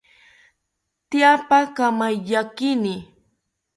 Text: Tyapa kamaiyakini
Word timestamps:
Tyapa 1.09 1.59
kamaiyakini 1.75 2.95